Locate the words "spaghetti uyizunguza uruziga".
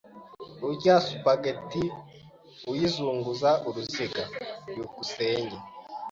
1.07-4.23